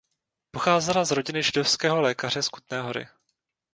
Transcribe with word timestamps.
Pocházela 0.51 1.05
z 1.05 1.11
rodiny 1.11 1.43
židovského 1.43 2.01
lékaře 2.01 2.41
z 2.43 2.49
Kutné 2.49 2.81
Hory. 2.81 3.07